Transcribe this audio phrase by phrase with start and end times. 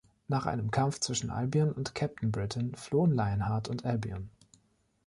[0.27, 4.31] Nach einem Kampf zwischen Albion und Captain Britain flohen Lionheart und Albion.